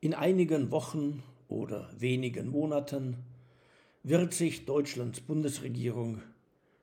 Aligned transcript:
In 0.00 0.12
einigen 0.12 0.70
Wochen 0.70 1.22
oder 1.48 1.90
wenigen 1.98 2.48
Monaten 2.48 3.16
wird 4.02 4.34
sich 4.34 4.66
Deutschlands 4.66 5.20
Bundesregierung 5.20 6.20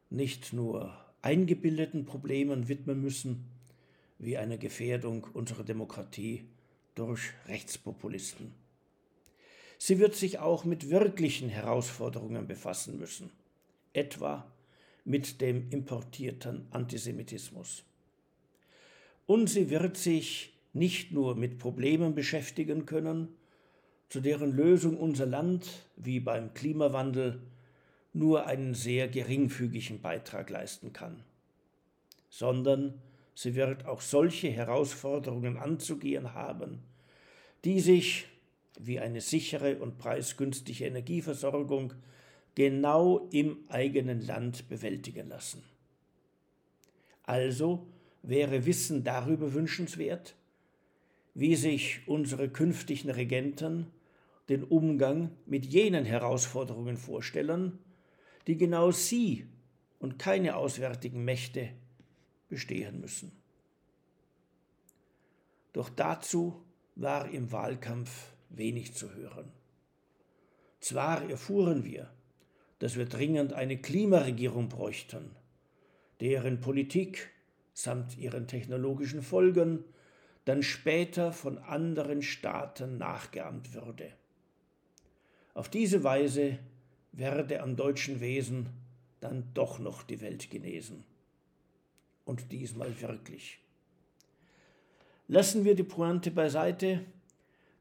nicht 0.10 0.52
nur 0.52 0.98
eingebildeten 1.22 2.06
Problemen 2.06 2.68
widmen 2.68 3.02
müssen, 3.02 3.46
wie 4.18 4.38
einer 4.38 4.58
Gefährdung 4.58 5.28
unserer 5.34 5.64
Demokratie 5.64 6.46
durch 6.96 7.22
Rechtspopulisten. 7.48 8.54
Sie 9.78 10.00
wird 10.00 10.16
sich 10.16 10.40
auch 10.40 10.66
mit 10.66 10.90
wirklichen 10.90 11.50
Herausforderungen 11.50 12.48
befassen 12.48 12.98
müssen, 12.98 13.30
etwa 13.94 14.52
mit 15.06 15.40
dem 15.40 15.70
importierten 15.70 16.66
Antisemitismus. 16.72 17.84
Und 19.28 19.50
sie 19.50 19.70
wird 19.70 19.98
sich 19.98 20.53
nicht 20.74 21.12
nur 21.12 21.36
mit 21.36 21.60
Problemen 21.60 22.16
beschäftigen 22.16 22.86
können, 22.86 23.30
zu 24.10 24.20
deren 24.20 24.52
Lösung 24.52 24.98
unser 24.98 25.26
Land, 25.26 25.68
wie 25.96 26.20
beim 26.20 26.54
Klimawandel, 26.54 27.42
nur 28.14 28.46
einen 28.46 28.74
sehr 28.76 29.08
geringfügigen 29.08 30.02
Beitrag 30.02 30.50
leisten 30.50 30.94
kann, 30.94 31.24
sondern 32.30 33.02
sie 33.34 33.56
wird 33.56 33.86
auch 33.86 34.02
solche 34.02 34.50
Herausforderungen 34.50 35.58
anzugehen 35.58 36.34
haben, 36.34 36.84
die 37.66 37.80
sich, 37.80 38.28
wie 38.80 39.00
eine 39.00 39.22
sichere 39.22 39.78
und 39.78 39.98
preisgünstige 39.98 40.86
Energieversorgung, 40.86 41.94
genau 42.56 43.28
im 43.32 43.58
eigenen 43.70 44.22
Land 44.22 44.68
bewältigen 44.70 45.30
lassen. 45.30 45.64
Also 47.24 47.88
wäre 48.22 48.66
Wissen 48.66 49.04
darüber 49.04 49.54
wünschenswert, 49.54 50.36
wie 51.34 51.56
sich 51.56 52.02
unsere 52.08 52.50
künftigen 52.50 53.10
Regenten 53.10 53.88
den 54.50 54.64
Umgang 54.64 55.32
mit 55.46 55.66
jenen 55.66 56.06
Herausforderungen 56.06 56.98
vorstellen, 56.98 57.80
die 58.48 58.58
genau 58.58 58.92
sie 58.92 59.48
und 60.00 60.20
keine 60.20 60.56
auswärtigen 60.56 61.24
Mächte 61.24 61.70
bestehen 62.50 63.00
müssen. 63.00 63.32
Doch 65.72 65.90
dazu 65.90 66.62
war 66.96 67.30
im 67.30 67.52
Wahlkampf 67.52 68.34
wenig 68.50 68.94
zu 68.94 69.14
hören. 69.16 69.52
Zwar 70.80 71.28
erfuhren 71.30 71.86
wir, 71.86 72.12
dass 72.80 72.98
wir 72.98 73.06
dringend 73.06 73.54
eine 73.54 73.78
Klimaregierung 73.78 74.70
bräuchten, 74.70 75.32
deren 76.20 76.60
Politik 76.60 77.30
samt 77.74 78.18
ihren 78.18 78.48
technologischen 78.48 79.24
Folgen 79.24 79.84
dann 80.46 80.64
später 80.64 81.32
von 81.32 81.58
anderen 81.58 82.22
Staaten 82.22 82.98
nachgeahmt 82.98 83.74
würde. 83.74 84.12
Auf 85.54 85.70
diese 85.70 86.04
Weise 86.04 86.60
werde 87.12 87.62
am 87.62 87.76
deutschen 87.76 88.20
Wesen 88.20 88.70
dann 89.20 89.50
doch 89.54 89.80
noch 89.80 90.04
die 90.04 90.20
Welt 90.22 90.50
genesen. 90.50 91.06
Und 92.26 92.52
diesmal 92.52 93.00
wirklich. 93.02 93.60
Lassen 95.28 95.64
wir 95.64 95.76
die 95.76 95.84
Pointe 95.84 96.32
beiseite, 96.32 97.06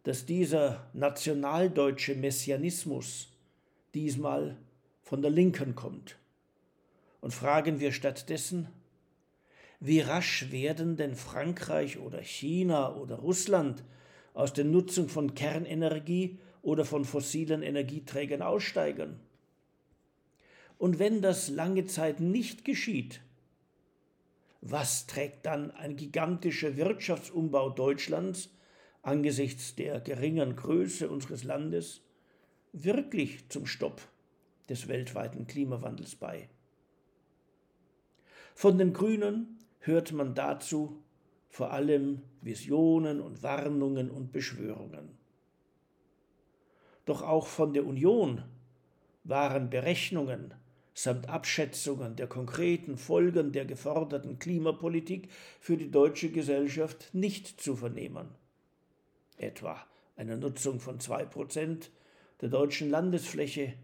dass 0.05 0.27
dieser 0.27 0.87
nationaldeutsche 0.93 2.15
Messianismus 2.15 3.29
diesmal 3.95 4.57
von 5.03 5.23
der 5.23 5.31
Linken 5.31 5.75
kommt. 5.75 6.17
Und 7.21 7.33
fragen 7.33 7.81
wir 7.81 7.93
stattdessen, 7.93 8.69
wie 9.85 9.99
rasch 9.99 10.53
werden 10.53 10.97
denn 10.97 11.17
Frankreich 11.17 11.99
oder 11.99 12.21
China 12.21 12.95
oder 12.95 13.17
Russland 13.17 13.83
aus 14.33 14.53
der 14.53 14.65
Nutzung 14.65 15.09
von 15.09 15.35
Kernenergie 15.35 16.39
oder 16.63 16.85
von 16.85 17.05
fossilen 17.05 17.65
Energieträgern 17.65 18.43
aussteigen? 18.43 19.19
Und 20.79 21.01
wenn 21.01 21.21
das 21.21 21.49
lange 21.49 21.85
Zeit 21.87 22.21
nicht 22.21 22.65
geschieht, 22.65 23.23
was 24.61 25.09
trägt 25.09 25.47
dann 25.47 25.73
ein 25.73 25.97
gigantischer 25.97 26.77
Wirtschaftsumbau 26.77 27.71
Deutschlands 27.71 28.51
angesichts 29.03 29.75
der 29.75 30.01
geringen 30.01 30.55
Größe 30.55 31.11
unseres 31.11 31.43
Landes 31.43 32.03
wirklich 32.73 33.49
zum 33.49 33.67
Stopp 33.67 34.01
des 34.69 34.87
weltweiten 34.87 35.49
Klimawandels 35.49 36.15
bei? 36.15 36.49
Von 38.55 38.79
den 38.79 38.93
Grünen 38.93 39.59
hört 39.83 40.13
man 40.13 40.35
dazu 40.35 41.03
vor 41.49 41.73
allem 41.73 42.23
Visionen 42.41 43.21
und 43.21 43.43
Warnungen 43.43 44.11
und 44.11 44.33
Beschwörungen. 44.33 45.11
Doch 47.05 47.23
auch 47.23 47.47
von 47.47 47.75
der 47.75 47.87
Union 47.87 48.43
waren 49.25 49.71
Berechnungen 49.71 50.55
samt 50.95 51.29
Abschätzungen 51.29 52.17
der 52.17 52.27
konkreten 52.27 52.97
Folgen 52.97 53.53
der 53.53 53.65
geforderten 53.65 54.39
Klimapolitik 54.39 55.31
für 55.61 55.77
die 55.77 55.91
deutsche 55.91 56.31
Gesellschaft 56.31 57.11
nicht 57.13 57.61
zu 57.61 57.77
vernehmen. 57.77 58.29
Etwa 59.37 59.79
eine 60.17 60.37
Nutzung 60.37 60.81
von 60.81 61.01
zwei 61.01 61.25
Prozent 61.25 61.91
der 62.41 62.51
deutschen 62.51 62.91
Landesfläche 62.91 63.75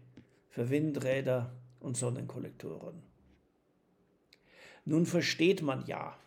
für 0.49 0.69
Windräder 0.69 1.51
und 1.79 1.97
Sonnenkollektoren. 1.97 3.08
Nun 4.89 5.05
versteht 5.05 5.61
man 5.61 5.85
ja, 5.85 6.17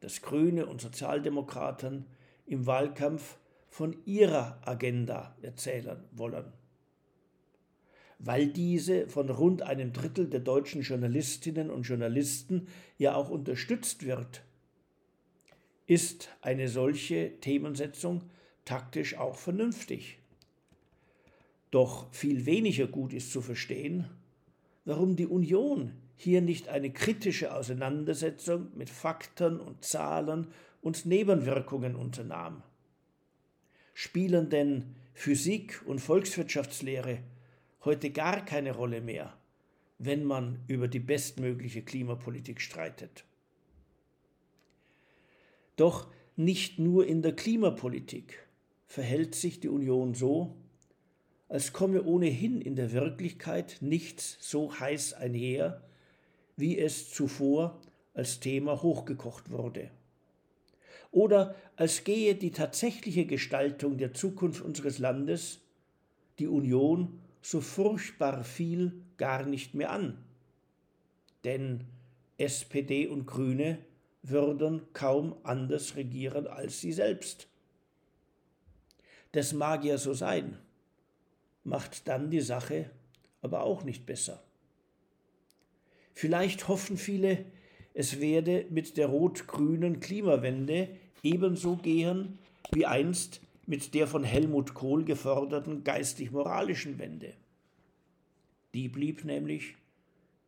dass 0.00 0.20
Grüne 0.20 0.66
und 0.66 0.80
Sozialdemokraten 0.80 2.06
im 2.44 2.66
Wahlkampf 2.66 3.38
von 3.68 3.96
ihrer 4.04 4.58
Agenda 4.66 5.36
erzählen 5.42 6.02
wollen 6.10 6.52
weil 8.22 8.48
diese 8.48 9.08
von 9.08 9.30
rund 9.30 9.62
einem 9.62 9.94
Drittel 9.94 10.28
der 10.28 10.40
deutschen 10.40 10.82
Journalistinnen 10.82 11.70
und 11.70 11.84
Journalisten 11.84 12.68
ja 12.98 13.14
auch 13.14 13.30
unterstützt 13.30 14.04
wird, 14.04 14.42
ist 15.86 16.28
eine 16.42 16.68
solche 16.68 17.40
Themensetzung 17.40 18.20
taktisch 18.66 19.16
auch 19.16 19.36
vernünftig. 19.36 20.18
Doch 21.70 22.12
viel 22.12 22.44
weniger 22.44 22.86
gut 22.86 23.14
ist 23.14 23.32
zu 23.32 23.40
verstehen, 23.40 24.10
warum 24.84 25.16
die 25.16 25.26
Union 25.26 25.94
hier 26.22 26.42
nicht 26.42 26.68
eine 26.68 26.90
kritische 26.90 27.54
Auseinandersetzung 27.54 28.76
mit 28.76 28.90
Fakten 28.90 29.58
und 29.58 29.82
Zahlen 29.86 30.48
und 30.82 31.06
Nebenwirkungen 31.06 31.96
unternahm. 31.96 32.62
Spielen 33.94 34.50
denn 34.50 34.96
Physik 35.14 35.80
und 35.86 35.98
Volkswirtschaftslehre 35.98 37.20
heute 37.86 38.10
gar 38.10 38.44
keine 38.44 38.72
Rolle 38.72 39.00
mehr, 39.00 39.32
wenn 39.98 40.24
man 40.24 40.60
über 40.68 40.88
die 40.88 40.98
bestmögliche 40.98 41.80
Klimapolitik 41.80 42.60
streitet. 42.60 43.24
Doch 45.76 46.12
nicht 46.36 46.78
nur 46.78 47.06
in 47.06 47.22
der 47.22 47.34
Klimapolitik 47.34 48.46
verhält 48.86 49.34
sich 49.34 49.60
die 49.60 49.70
Union 49.70 50.12
so, 50.12 50.54
als 51.48 51.72
komme 51.72 52.02
ohnehin 52.02 52.60
in 52.60 52.76
der 52.76 52.92
Wirklichkeit 52.92 53.78
nichts 53.80 54.36
so 54.38 54.78
heiß 54.78 55.14
einher, 55.14 55.82
wie 56.60 56.78
es 56.78 57.10
zuvor 57.10 57.80
als 58.14 58.40
Thema 58.40 58.82
hochgekocht 58.82 59.50
wurde. 59.50 59.90
Oder 61.10 61.54
als 61.76 62.04
gehe 62.04 62.34
die 62.34 62.52
tatsächliche 62.52 63.26
Gestaltung 63.26 63.98
der 63.98 64.14
Zukunft 64.14 64.62
unseres 64.62 64.98
Landes 64.98 65.60
die 66.38 66.46
Union 66.46 67.20
so 67.42 67.60
furchtbar 67.60 68.44
viel 68.44 69.02
gar 69.16 69.44
nicht 69.44 69.74
mehr 69.74 69.90
an. 69.90 70.18
Denn 71.44 71.84
SPD 72.38 73.06
und 73.08 73.26
Grüne 73.26 73.78
würden 74.22 74.82
kaum 74.92 75.36
anders 75.42 75.96
regieren 75.96 76.46
als 76.46 76.80
sie 76.80 76.92
selbst. 76.92 77.48
Das 79.32 79.52
mag 79.52 79.84
ja 79.84 79.96
so 79.96 80.12
sein, 80.12 80.58
macht 81.64 82.08
dann 82.08 82.30
die 82.30 82.40
Sache 82.40 82.90
aber 83.42 83.62
auch 83.62 83.84
nicht 83.84 84.06
besser. 84.06 84.42
Vielleicht 86.20 86.68
hoffen 86.68 86.98
viele, 86.98 87.46
es 87.94 88.20
werde 88.20 88.66
mit 88.68 88.98
der 88.98 89.06
rot-grünen 89.06 90.00
Klimawende 90.00 90.90
ebenso 91.22 91.76
gehen 91.76 92.38
wie 92.72 92.84
einst 92.84 93.40
mit 93.64 93.94
der 93.94 94.06
von 94.06 94.22
Helmut 94.22 94.74
Kohl 94.74 95.06
geforderten 95.06 95.82
geistig-moralischen 95.82 96.98
Wende. 96.98 97.32
Die 98.74 98.90
blieb 98.90 99.24
nämlich 99.24 99.76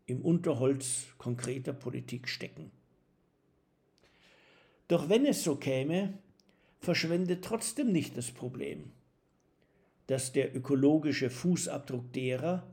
im 0.04 0.20
Unterholz 0.20 1.06
konkreter 1.16 1.72
Politik 1.72 2.28
stecken. 2.28 2.70
Doch 4.88 5.08
wenn 5.08 5.24
es 5.24 5.42
so 5.42 5.56
käme, 5.56 6.18
verschwendet 6.80 7.46
trotzdem 7.46 7.92
nicht 7.92 8.18
das 8.18 8.30
Problem, 8.30 8.90
dass 10.06 10.32
der 10.32 10.54
ökologische 10.54 11.30
Fußabdruck 11.30 12.12
derer, 12.12 12.70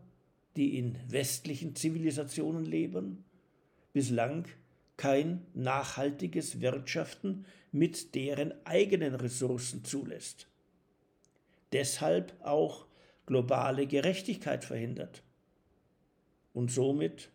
die 0.56 0.78
in 0.78 0.98
westlichen 1.08 1.76
Zivilisationen 1.76 2.66
leben, 2.66 3.24
bislang 3.94 4.46
kein 4.98 5.46
nachhaltiges 5.54 6.60
Wirtschaften 6.62 7.46
mit 7.72 8.16
deren 8.16 8.54
eigenen 8.66 9.16
Ressourcen 9.16 9.84
zulässt. 9.84 10.48
deshalb 11.72 12.34
auch 12.42 12.86
globale 13.26 13.88
Gerechtigkeit 13.88 14.66
verhindert 14.66 15.24
und 16.54 16.72
somit 16.72 17.30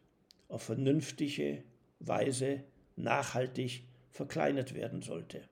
auf 0.49 0.63
vernünftige 0.63 1.63
Weise 2.01 2.65
nachhaltig 2.97 3.85
verkleinert 4.11 4.75
werden 4.75 5.03
sollte. 5.03 5.43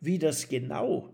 Wie 0.00 0.18
das 0.18 0.48
genau 0.48 1.10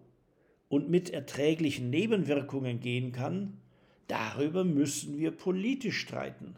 und 0.69 0.89
mit 0.89 1.11
erträglichen 1.11 1.91
Nebenwirkungen 1.91 2.81
gehen 2.81 3.13
kann, 3.13 3.61
darüber 4.09 4.65
müssen 4.65 5.19
wir 5.19 5.31
politisch 5.31 6.01
streiten. 6.01 6.57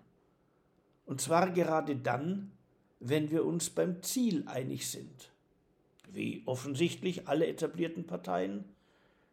Und 1.05 1.21
zwar 1.21 1.51
gerade 1.51 1.97
dann, 1.97 2.53
wenn 3.01 3.31
wir 3.31 3.45
uns 3.45 3.71
beim 3.71 4.03
Ziel 4.03 4.45
einig 4.47 4.89
sind, 4.89 5.31
wie 6.13 6.43
offensichtlich 6.47 7.29
alle 7.29 7.47
etablierten 7.47 8.07
Parteien, 8.07 8.65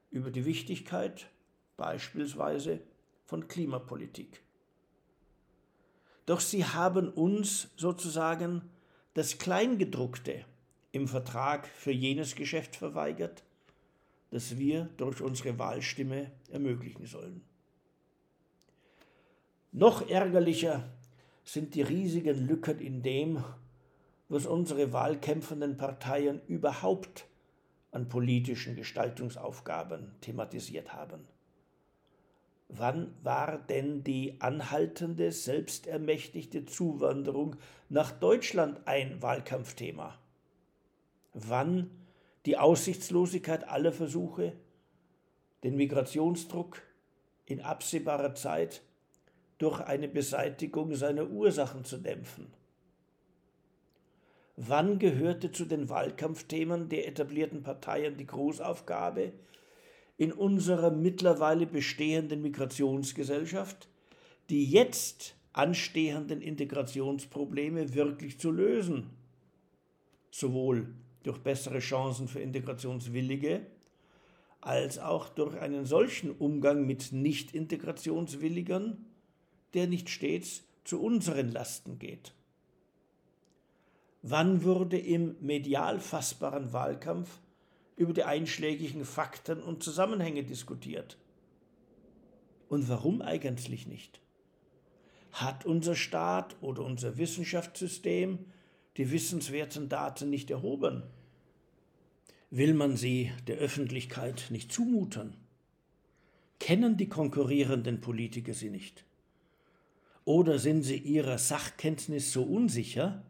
über 0.10 0.32
die 0.32 0.46
Wichtigkeit 0.46 1.30
beispielsweise 1.76 2.80
von 3.26 3.48
Klimapolitik. 3.48 4.42
Doch 6.26 6.40
sie 6.40 6.66
haben 6.66 7.10
uns 7.10 7.70
sozusagen 7.76 8.62
das 9.14 9.38
Kleingedruckte 9.38 10.46
im 10.92 11.08
Vertrag 11.08 11.68
für 11.68 11.92
jenes 11.92 12.36
Geschäft 12.36 12.76
verweigert, 12.76 13.44
das 14.32 14.58
wir 14.58 14.90
durch 14.98 15.22
unsere 15.22 15.58
Wahlstimme 15.60 16.32
ermöglichen 16.50 17.06
sollen. 17.06 17.42
Noch 19.72 20.10
ärgerlicher 20.10 20.90
sind 21.44 21.76
die 21.76 21.82
riesigen 21.82 22.48
Lücken 22.48 22.80
in 22.80 23.02
dem, 23.02 23.44
was 24.30 24.46
unsere 24.46 24.92
wahlkämpfenden 24.92 25.78
Parteien 25.78 26.42
überhaupt 26.48 27.26
an 27.92 28.10
politischen 28.10 28.76
Gestaltungsaufgaben 28.76 30.16
thematisiert 30.22 30.94
haben. 30.94 31.28
Wann 32.70 33.14
war 33.24 33.60
denn 33.60 34.04
die 34.04 34.42
anhaltende, 34.42 35.32
selbstermächtigte 35.32 36.66
Zuwanderung 36.66 37.56
nach 37.88 38.12
Deutschland 38.12 38.86
ein 38.86 39.22
Wahlkampfthema? 39.22 40.20
Wann 41.34 41.90
die 42.46 42.58
Aussichtslosigkeit 42.58 43.68
aller 43.70 43.94
Versuche, 43.94 44.54
den 45.64 45.78
Migrationsdruck 45.78 46.82
in 47.46 47.62
absehbarer 47.62 48.36
Zeit 48.36 48.82
durch 49.58 49.80
eine 49.82 50.08
Beseitigung 50.08 50.96
seiner 50.96 51.30
Ursachen 51.30 51.84
zu 51.84 51.98
dämpfen? 51.98 52.48
Wann 54.56 54.98
gehörte 55.00 55.52
zu 55.52 55.66
den 55.66 55.90
Wahlkampfthemen 55.90 56.90
der 56.90 57.08
etablierten 57.08 57.62
Parteien 57.62 58.18
die 58.18 58.26
Großaufgabe, 58.26 59.34
in 60.18 60.34
unserer 60.34 60.90
mittlerweile 60.90 61.68
bestehenden 61.68 62.42
Migrationsgesellschaft 62.42 63.88
die 64.50 64.66
jetzt 64.66 65.36
anstehenden 65.54 66.42
Integrationsprobleme 66.42 67.94
wirklich 67.94 68.40
zu 68.40 68.52
lösen, 68.52 69.10
sowohl 70.32 70.94
durch 71.24 71.40
bessere 71.40 71.80
Chancen 71.80 72.28
für 72.28 72.40
Integrationswillige 72.40 73.66
als 74.62 75.00
auch 75.00 75.30
durch 75.30 75.60
einen 75.60 75.86
solchen 75.86 76.32
Umgang 76.32 76.86
mit 76.86 77.12
Nicht-Integrationswilligern, 77.12 79.06
der 79.74 79.88
nicht 79.88 80.10
stets 80.10 80.64
zu 80.84 81.02
unseren 81.02 81.52
Lasten 81.52 82.00
geht. 82.00 82.34
Wann 84.22 84.64
wurde 84.64 84.98
im 84.98 85.36
medial 85.40 86.00
fassbaren 86.00 86.74
Wahlkampf 86.74 87.40
über 87.96 88.14
die 88.14 88.24
einschlägigen 88.24 89.06
Fakten 89.06 89.62
und 89.62 89.84
Zusammenhänge 89.84 90.44
diskutiert? 90.44 91.18
Und 92.70 92.90
warum 92.90 93.22
eigentlich 93.22 93.88
nicht? 93.88 94.20
Hat 95.32 95.66
unser 95.66 95.96
Staat 95.96 96.56
oder 96.62 96.84
unser 96.84 97.18
Wissenschaftssystem 97.18 98.40
die 98.98 99.12
wissenswerten 99.12 99.90
Daten 99.90 100.30
nicht 100.30 100.50
erhoben? 100.52 101.04
Will 102.50 102.74
man 102.74 102.98
sie 102.98 103.32
der 103.48 103.58
Öffentlichkeit 103.58 104.48
nicht 104.50 104.72
zumuten? 104.72 105.36
Kennen 106.60 106.98
die 106.98 107.10
konkurrierenden 107.10 108.02
Politiker 108.02 108.54
sie 108.54 108.70
nicht? 108.70 109.07
Oder 110.28 110.60
sind 110.60 110.84
sie 110.84 110.98
ihrer 110.98 111.38
Sachkenntnis 111.38 112.34
so 112.34 112.44
unsicher, 112.44 113.24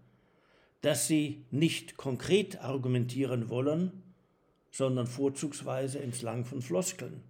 dass 0.81 1.05
sie 1.05 1.45
nicht 1.51 1.95
konkret 1.95 2.63
argumentieren 2.63 3.49
wollen, 3.49 4.01
sondern 4.71 5.05
vorzugsweise 5.05 5.99
entlang 5.99 6.43
von 6.43 6.59
Floskeln. 6.59 7.21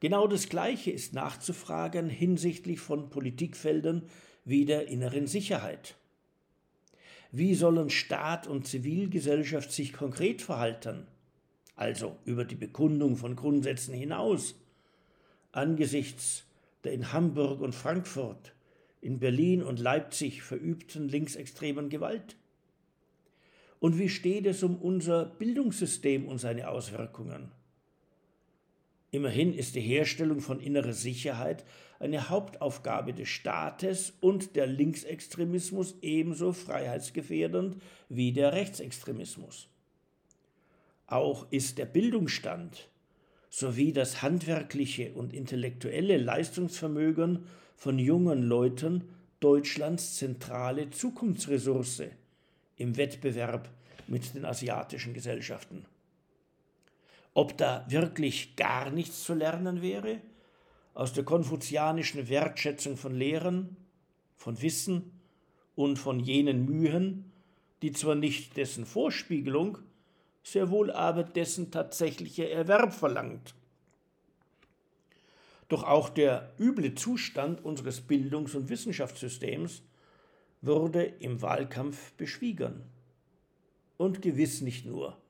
Genau 0.00 0.26
das 0.26 0.48
Gleiche 0.48 0.90
ist 0.90 1.12
nachzufragen 1.12 2.08
hinsichtlich 2.08 2.80
von 2.80 3.08
Politikfeldern 3.08 4.02
wie 4.44 4.64
der 4.64 4.88
inneren 4.88 5.28
Sicherheit. 5.28 5.94
Wie 7.30 7.54
sollen 7.54 7.88
Staat 7.88 8.48
und 8.48 8.66
Zivilgesellschaft 8.66 9.70
sich 9.70 9.92
konkret 9.92 10.42
verhalten, 10.42 11.06
also 11.76 12.16
über 12.24 12.44
die 12.44 12.56
Bekundung 12.56 13.14
von 13.14 13.36
Grundsätzen 13.36 13.94
hinaus, 13.94 14.56
angesichts 15.52 16.45
der 16.86 16.94
in 16.94 17.12
Hamburg 17.12 17.60
und 17.60 17.74
Frankfurt 17.74 18.54
in 19.00 19.18
Berlin 19.18 19.62
und 19.62 19.78
Leipzig 19.78 20.42
verübten 20.42 21.08
linksextremen 21.08 21.90
Gewalt? 21.90 22.36
Und 23.78 23.98
wie 23.98 24.08
steht 24.08 24.46
es 24.46 24.62
um 24.62 24.76
unser 24.76 25.26
Bildungssystem 25.26 26.26
und 26.26 26.38
seine 26.38 26.68
Auswirkungen? 26.68 27.50
Immerhin 29.10 29.54
ist 29.54 29.74
die 29.74 29.80
Herstellung 29.80 30.40
von 30.40 30.60
innerer 30.60 30.92
Sicherheit 30.92 31.64
eine 31.98 32.28
Hauptaufgabe 32.28 33.14
des 33.14 33.28
Staates 33.28 34.12
und 34.20 34.56
der 34.56 34.66
Linksextremismus 34.66 35.94
ebenso 36.02 36.52
freiheitsgefährdend 36.52 37.76
wie 38.08 38.32
der 38.32 38.52
Rechtsextremismus. 38.52 39.68
Auch 41.06 41.46
ist 41.50 41.78
der 41.78 41.86
Bildungsstand 41.86 42.88
sowie 43.48 43.92
das 43.92 44.22
handwerkliche 44.22 45.12
und 45.12 45.32
intellektuelle 45.32 46.16
Leistungsvermögen 46.16 47.46
von 47.76 47.98
jungen 47.98 48.42
Leuten 48.42 49.04
Deutschlands 49.40 50.16
zentrale 50.16 50.90
Zukunftsressource 50.90 52.02
im 52.76 52.96
Wettbewerb 52.96 53.68
mit 54.06 54.34
den 54.34 54.44
asiatischen 54.44 55.14
Gesellschaften. 55.14 55.84
Ob 57.34 57.56
da 57.58 57.84
wirklich 57.88 58.56
gar 58.56 58.90
nichts 58.90 59.24
zu 59.24 59.34
lernen 59.34 59.82
wäre 59.82 60.20
aus 60.94 61.12
der 61.12 61.24
konfuzianischen 61.24 62.28
Wertschätzung 62.30 62.96
von 62.96 63.14
Lehren, 63.14 63.76
von 64.36 64.62
Wissen 64.62 65.12
und 65.74 65.98
von 65.98 66.20
jenen 66.20 66.64
Mühen, 66.64 67.30
die 67.82 67.92
zwar 67.92 68.14
nicht 68.14 68.56
dessen 68.56 68.86
Vorspiegelung, 68.86 69.78
sehr 70.46 70.70
wohl 70.70 70.92
aber 70.92 71.24
dessen 71.24 71.72
tatsächliche 71.72 72.48
Erwerb 72.48 72.94
verlangt. 72.94 73.52
Doch 75.66 75.82
auch 75.82 76.08
der 76.08 76.52
üble 76.60 76.94
Zustand 76.94 77.64
unseres 77.64 78.00
Bildungs- 78.00 78.54
und 78.54 78.68
Wissenschaftssystems 78.68 79.82
wurde 80.62 81.02
im 81.02 81.42
Wahlkampf 81.42 82.12
beschwiegen. 82.12 82.84
Und 83.96 84.22
gewiss 84.22 84.60
nicht 84.60 84.86
nur, 84.86 85.20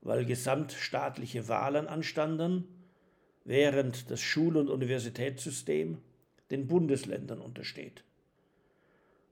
weil 0.00 0.24
gesamtstaatliche 0.24 1.46
Wahlen 1.48 1.86
anstanden, 1.86 2.64
während 3.44 4.10
das 4.10 4.22
Schul- 4.22 4.56
und 4.56 4.70
Universitätssystem 4.70 5.98
den 6.50 6.68
Bundesländern 6.68 7.42
untersteht. 7.42 8.02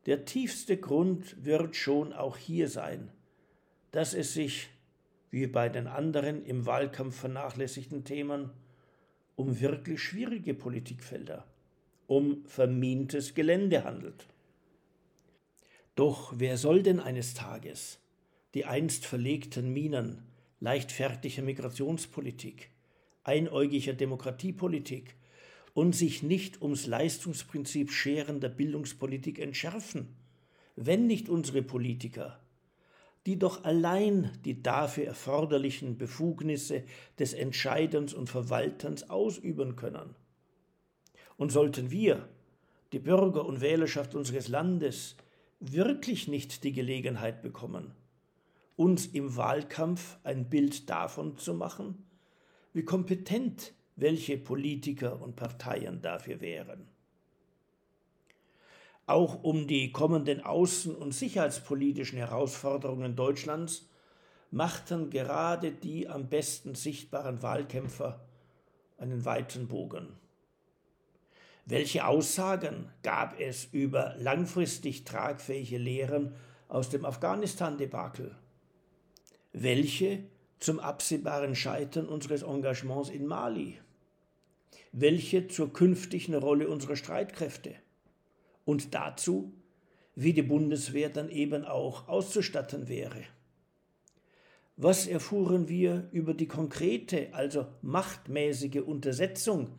Der 0.04 0.26
tiefste 0.26 0.76
Grund 0.76 1.42
wird 1.42 1.75
schon 1.75 2.12
auch 2.12 2.37
hier 2.37 2.68
sein, 2.68 3.11
dass 3.92 4.12
es 4.12 4.35
sich, 4.35 4.68
wie 5.37 5.47
bei 5.47 5.69
den 5.69 5.87
anderen 5.87 6.47
im 6.47 6.64
Wahlkampf 6.64 7.21
vernachlässigten 7.21 8.05
Themen, 8.05 8.49
um 9.35 9.61
wirklich 9.61 10.02
schwierige 10.02 10.55
Politikfelder, 10.55 11.45
um 12.07 12.43
vermintes 12.47 13.35
Gelände 13.35 13.85
handelt. 13.85 14.26
Doch 15.95 16.33
wer 16.38 16.57
soll 16.57 16.83
denn 16.83 17.00
eines 17.00 17.35
Tages 17.35 17.99
die 18.55 18.64
einst 18.64 19.05
verlegten 19.05 19.75
Minen 19.75 20.23
leichtfertiger 20.61 21.43
Migrationspolitik, 21.43 22.71
einäugiger 23.23 23.93
Demokratiepolitik 23.93 25.16
und 25.75 25.95
sich 25.95 26.23
nicht 26.23 26.62
ums 26.62 26.87
Leistungsprinzip 26.87 27.93
scherender 27.93 28.49
Bildungspolitik 28.49 29.38
entschärfen, 29.38 30.16
wenn 30.76 31.07
nicht 31.07 31.28
unsere 31.28 31.61
Politiker 31.61 32.40
die 33.26 33.38
doch 33.38 33.64
allein 33.64 34.30
die 34.45 34.62
dafür 34.62 35.04
erforderlichen 35.04 35.99
Befugnisse 35.99 36.85
des 37.18 37.35
Entscheidens 37.35 38.14
und 38.14 38.30
Verwaltens 38.30 39.11
ausüben 39.11 39.75
können. 39.75 40.14
Und 41.37 41.50
sollten 41.50 41.90
wir, 41.90 42.28
die 42.92 43.00
Bürger 43.00 43.45
und 43.45 43.61
Wählerschaft 43.61 44.14
unseres 44.14 44.47
Landes, 44.47 45.16
wirklich 45.59 46.28
nicht 46.28 46.62
die 46.62 46.73
Gelegenheit 46.73 47.42
bekommen, 47.42 47.92
uns 48.76 49.06
im 49.06 49.37
Wahlkampf 49.37 50.18
ein 50.23 50.49
Bild 50.49 50.88
davon 50.88 51.37
zu 51.37 51.52
machen, 51.54 52.06
wie 52.73 52.85
kompetent 52.85 53.73
welche 53.97 54.38
Politiker 54.38 55.21
und 55.21 55.35
Parteien 55.35 56.00
dafür 56.00 56.40
wären. 56.40 56.87
Auch 59.07 59.45
um 59.45 59.69
die 59.69 59.93
kommenden 59.93 60.41
außen- 60.41 60.95
und 60.95 61.13
sicherheitspolitischen 61.13 62.19
Herausforderungen 62.19 63.15
Deutschlands 63.15 63.89
machten 64.51 65.11
gerade 65.11 65.71
die 65.71 66.09
am 66.09 66.29
besten 66.29 66.75
sichtbaren 66.75 67.41
Wahlkämpfer 67.43 68.27
einen 68.99 69.25
weiten 69.25 69.69
Bogen. 69.69 70.09
Welche 71.67 72.07
Aussagen 72.07 72.91
gab 73.03 73.39
es 73.41 73.67
über 73.67 74.15
langfristig 74.19 75.05
tragfähige 75.05 75.79
Lehren 75.79 76.35
aus 76.69 76.91
dem 76.91 77.05
Afghanistan-Debakel? 77.05 78.37
Welche 79.53 80.25
zum 80.59 80.81
absehbaren 80.81 81.55
Scheitern 81.55 82.09
unseres 82.09 82.43
Engagements 82.43 83.09
in 83.09 83.27
Mali? 83.27 83.81
Welche 84.93 85.49
zur 85.49 85.73
künftigen 85.73 86.35
Rolle 86.35 86.69
unserer 86.69 86.97
Streitkräfte? 86.97 87.75
Und 88.66 88.94
dazu, 88.94 89.54
wie 90.14 90.35
die 90.35 90.42
Bundeswehr 90.42 91.08
dann 91.08 91.30
eben 91.30 91.64
auch 91.64 92.08
auszustatten 92.08 92.88
wäre. 92.88 93.23
Was 94.76 95.06
erfuhren 95.06 95.70
wir 95.70 96.08
über 96.12 96.35
die 96.35 96.49
konkrete, 96.49 97.32
also 97.32 97.66
machtmäßige 97.80 98.82
Untersetzung 98.82 99.70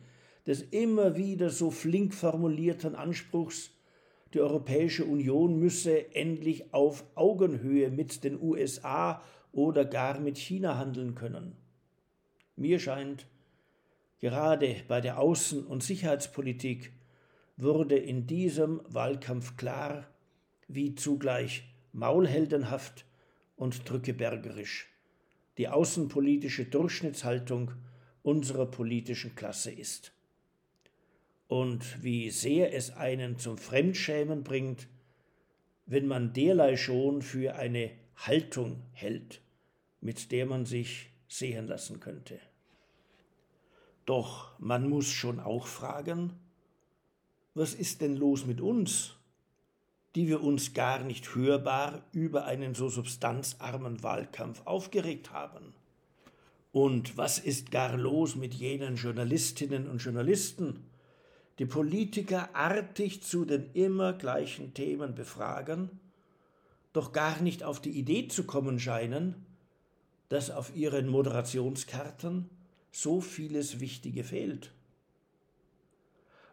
des 0.44 0.62
immer 0.62 1.16
wieder 1.16 1.50
so 1.50 1.70
flink 1.70 2.14
formulierten 2.14 2.96
Anspruchs, 2.96 3.70
die 4.34 4.40
Europäische 4.40 5.04
Union 5.04 5.58
müsse 5.58 6.14
endlich 6.14 6.74
auf 6.74 7.04
Augenhöhe 7.14 7.90
mit 7.90 8.24
den 8.24 8.40
USA 8.40 9.22
oder 9.52 9.84
gar 9.84 10.18
mit 10.18 10.36
China 10.36 10.76
handeln 10.76 11.14
können. 11.14 11.56
Mir 12.56 12.78
scheint, 12.78 13.26
gerade 14.20 14.76
bei 14.88 15.00
der 15.00 15.20
Außen- 15.20 15.64
und 15.64 15.82
Sicherheitspolitik 15.82 16.92
wurde 17.58 17.96
in 17.96 18.26
diesem 18.26 18.80
Wahlkampf 18.88 19.56
klar, 19.56 20.08
wie 20.68 20.94
zugleich 20.94 21.64
maulheldenhaft 21.92 23.04
und 23.56 23.88
drückebergerisch 23.88 24.88
die 25.58 25.68
außenpolitische 25.68 26.64
Durchschnittshaltung 26.66 27.72
unserer 28.22 28.66
politischen 28.66 29.34
Klasse 29.34 29.72
ist 29.72 30.12
und 31.48 32.02
wie 32.02 32.30
sehr 32.30 32.74
es 32.74 32.90
einen 32.90 33.38
zum 33.38 33.58
Fremdschämen 33.58 34.44
bringt, 34.44 34.86
wenn 35.86 36.06
man 36.06 36.32
derlei 36.32 36.76
schon 36.76 37.22
für 37.22 37.56
eine 37.56 37.90
Haltung 38.16 38.82
hält, 38.92 39.40
mit 40.00 40.30
der 40.30 40.46
man 40.46 40.64
sich 40.64 41.10
sehen 41.26 41.66
lassen 41.66 41.98
könnte. 41.98 42.38
Doch 44.04 44.58
man 44.58 44.88
muss 44.88 45.08
schon 45.08 45.40
auch 45.40 45.66
fragen, 45.66 46.32
was 47.58 47.74
ist 47.74 48.00
denn 48.00 48.16
los 48.16 48.46
mit 48.46 48.60
uns, 48.60 49.16
die 50.14 50.28
wir 50.28 50.42
uns 50.42 50.74
gar 50.74 51.02
nicht 51.02 51.34
hörbar 51.34 52.02
über 52.12 52.44
einen 52.44 52.74
so 52.74 52.88
substanzarmen 52.88 54.02
Wahlkampf 54.02 54.62
aufgeregt 54.64 55.32
haben? 55.32 55.74
Und 56.70 57.16
was 57.16 57.40
ist 57.40 57.72
gar 57.72 57.96
los 57.96 58.36
mit 58.36 58.54
jenen 58.54 58.94
Journalistinnen 58.94 59.88
und 59.88 59.98
Journalisten, 59.98 60.84
die 61.58 61.66
Politiker 61.66 62.54
artig 62.54 63.24
zu 63.24 63.44
den 63.44 63.72
immer 63.72 64.12
gleichen 64.12 64.72
Themen 64.72 65.16
befragen, 65.16 65.90
doch 66.92 67.12
gar 67.12 67.42
nicht 67.42 67.64
auf 67.64 67.80
die 67.80 67.98
Idee 67.98 68.28
zu 68.28 68.44
kommen 68.44 68.78
scheinen, 68.78 69.34
dass 70.28 70.50
auf 70.50 70.76
ihren 70.76 71.08
Moderationskarten 71.08 72.48
so 72.92 73.20
vieles 73.20 73.80
Wichtige 73.80 74.22
fehlt. 74.22 74.72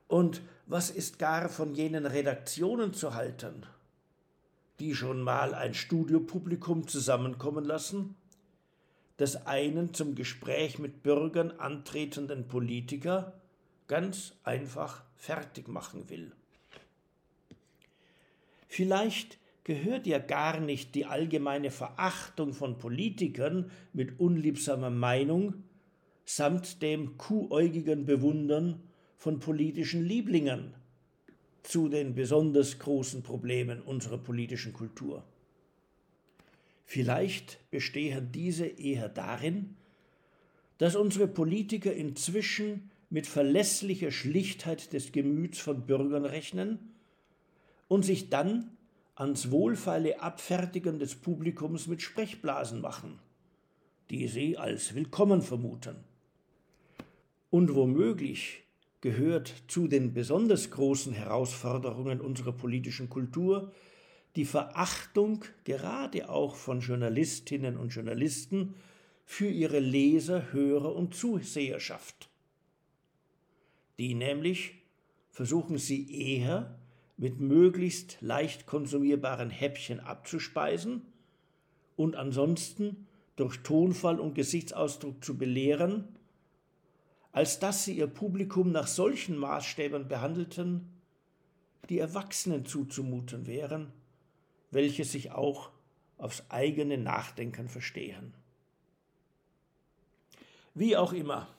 Und 0.07 0.41
was 0.65 0.89
ist 0.89 1.19
gar 1.19 1.49
von 1.49 1.75
jenen 1.75 2.05
Redaktionen 2.05 2.93
zu 2.93 3.13
halten, 3.13 3.65
die 4.79 4.95
schon 4.95 5.21
mal 5.21 5.53
ein 5.53 5.73
Studiopublikum 5.73 6.87
zusammenkommen 6.87 7.65
lassen, 7.65 8.15
des 9.19 9.45
einen 9.45 9.93
zum 9.93 10.15
Gespräch 10.15 10.79
mit 10.79 11.03
Bürgern 11.03 11.51
antretenden 11.51 12.47
Politiker 12.47 13.33
ganz 13.87 14.33
einfach 14.43 15.03
fertig 15.15 15.67
machen 15.67 16.09
will. 16.09 16.33
Vielleicht 18.67 19.37
gehört 19.63 20.05
ja 20.05 20.19
gar 20.19 20.59
nicht 20.59 20.95
die 20.95 21.05
allgemeine 21.05 21.71
Verachtung 21.71 22.53
von 22.53 22.77
Politikern 22.77 23.71
mit 23.93 24.19
unliebsamer 24.19 24.89
Meinung 24.89 25.63
samt 26.25 26.81
dem 26.81 27.17
kuhäugigen 27.17 28.05
Bewundern 28.05 28.81
von 29.17 29.39
politischen 29.39 30.05
Lieblingen 30.05 30.73
zu 31.63 31.89
den 31.89 32.13
besonders 32.13 32.79
großen 32.79 33.23
Problemen 33.23 33.81
unserer 33.81 34.17
politischen 34.17 34.73
Kultur. 34.73 35.23
Vielleicht 36.85 37.59
bestehen 37.71 38.31
diese 38.31 38.67
eher 38.67 39.09
darin, 39.09 39.75
dass 40.77 40.95
unsere 40.95 41.27
Politiker 41.27 41.93
inzwischen 41.93 42.91
mit 43.09 43.27
verlässlicher 43.27 44.11
Schlichtheit 44.11 44.93
des 44.93 45.11
Gemüts 45.11 45.59
von 45.59 45.85
Bürgern 45.85 46.25
rechnen 46.25 46.93
und 47.87 48.03
sich 48.03 48.29
dann 48.29 48.75
ans 49.15 49.49
wohlfeile 49.49 50.21
Abfertigen 50.21 50.99
des 50.99 51.15
Publikums 51.15 51.87
mit 51.87 52.01
Sprechblasen 52.01 52.81
machen, 52.81 53.19
die 54.09 54.27
sie 54.27 54.57
als 54.57 54.93
willkommen 54.93 55.41
vermuten. 55.41 55.95
Und 57.49 57.73
womöglich 57.73 58.64
gehört 59.05 59.53
zu 59.67 59.87
den 59.87 60.15
besonders 60.15 60.71
großen 60.71 61.13
Herausforderungen 61.13 62.19
unserer 62.19 62.53
politischen 62.53 63.07
Kultur 63.07 63.71
die 64.35 64.45
Verachtung 64.45 65.45
gerade 65.63 66.27
auch 66.27 66.55
von 66.55 66.79
Journalistinnen 66.79 67.77
und 67.77 67.89
Journalisten 67.89 68.73
für 69.23 69.47
ihre 69.47 69.77
Leser, 69.77 70.51
Hörer 70.51 70.95
und 70.95 71.13
Zuseherschaft. 71.13 72.29
Die 73.99 74.15
nämlich 74.15 74.73
versuchen 75.29 75.77
sie 75.77 76.11
eher 76.11 76.79
mit 77.15 77.39
möglichst 77.39 78.17
leicht 78.21 78.65
konsumierbaren 78.65 79.51
Häppchen 79.51 79.99
abzuspeisen 79.99 81.03
und 81.95 82.15
ansonsten 82.15 83.05
durch 83.35 83.57
Tonfall 83.57 84.19
und 84.19 84.33
Gesichtsausdruck 84.33 85.23
zu 85.23 85.37
belehren, 85.37 86.14
als 87.35 87.59
dass 87.59 87.83
sie 87.83 87.97
ihr 87.97 88.07
Publikum 88.07 88.71
nach 88.71 88.87
solchen 88.87 89.35
Maßstäben 89.35 90.07
behandelten, 90.07 90.87
die 91.89 91.99
Erwachsenen 91.99 92.65
zuzumuten 92.65 93.45
wären, 93.45 93.91
welche 94.71 95.03
sich 95.03 95.33
auch 95.33 95.69
aufs 96.17 96.45
eigene 96.47 96.97
Nachdenken 96.97 97.67
verstehen. 97.67 98.33
Wie 100.75 100.95
auch 100.95 101.11
immer, 101.11 101.49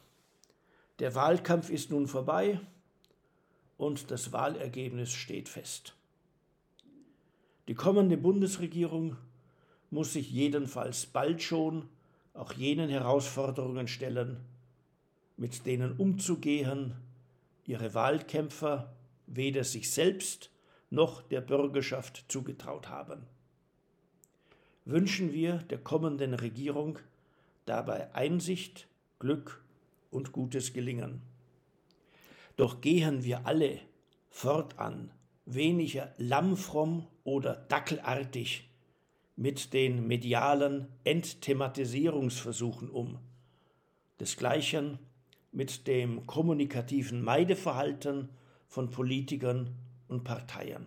der 0.99 1.15
Wahlkampf 1.15 1.69
ist 1.69 1.91
nun 1.91 2.07
vorbei 2.07 2.59
und 3.77 4.11
das 4.11 4.33
Wahlergebnis 4.33 5.13
steht 5.13 5.51
fest. 5.51 5.95
Die 7.69 7.75
kommende 7.75 8.17
Bundesregierung 8.17 9.19
muss 9.91 10.15
sich 10.15 10.31
jedenfalls 10.31 11.05
bald 11.05 11.43
schon 11.43 11.87
auch 12.33 12.55
jenen 12.55 12.89
Herausforderungen 12.89 13.89
stellen, 13.89 14.41
mit 15.37 15.67
denen 15.67 15.93
umzugehen 15.97 16.95
ihre 17.65 17.95
Wahlkämpfer 17.95 18.95
weder 19.27 19.65
sich 19.65 19.91
selbst 19.91 20.51
noch 20.91 21.23
der 21.23 21.41
Bürgerschaft 21.41 22.25
zugetraut 22.29 22.89
haben. 22.89 23.27
Wünschen 24.85 25.33
wir 25.33 25.59
der 25.59 25.79
kommenden 25.79 26.35
Regierung 26.35 26.99
dabei 27.65 28.15
Einsicht, 28.15 28.87
Glück 29.19 29.65
und 30.11 30.33
gutes 30.33 30.73
Gelingen. 30.73 31.23
Doch 32.57 32.81
gehen 32.81 33.25
wir 33.25 33.47
alle 33.47 33.81
fortan 34.31 35.11
weniger 35.45 36.15
lammfromm 36.19 37.07
oder 37.25 37.57
dackelartig 37.57 38.69
mit 39.35 39.73
den 39.73 40.07
medialen 40.07 40.89
Entthematisierungsversuchen 41.05 42.89
um, 42.89 43.19
desgleichen 44.21 44.99
mit 45.57 45.87
dem 45.87 46.27
kommunikativen 46.27 47.23
Meideverhalten 47.23 48.29
von 48.69 48.91
Politikern 48.91 49.75
und 50.07 50.23
Parteien. 50.23 50.85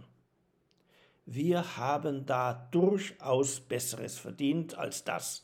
Wir 1.26 1.76
haben 1.76 2.28
da 2.28 2.68
durchaus 2.70 3.62
Besseres 3.62 4.20
verdient 4.20 4.78
als 4.78 5.04
das, 5.04 5.44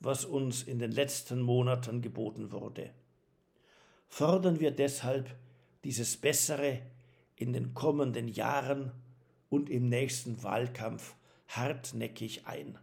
was 0.00 0.24
uns 0.24 0.64
in 0.64 0.80
den 0.80 0.90
letzten 0.90 1.40
Monaten 1.40 2.02
geboten 2.02 2.50
wurde. 2.50 2.90
Fordern 4.08 4.58
wir 4.58 4.72
deshalb 4.72 5.30
dieses 5.84 6.16
Bessere 6.16 6.82
in 7.36 7.52
den 7.52 7.74
kommenden 7.74 8.26
Jahren 8.26 8.90
und 9.50 9.70
im 9.70 9.88
nächsten 9.88 10.42
Wahlkampf 10.42 11.14
hartnäckig 11.46 12.44
ein. 12.48 12.76